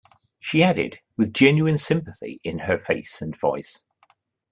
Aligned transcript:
She 0.41 0.63
added, 0.63 0.97
with 1.15 1.31
genuine 1.31 1.77
sympathy 1.77 2.41
in 2.43 2.57
her 2.57 2.79
face 2.79 3.21
and 3.21 3.37
voice. 3.39 3.85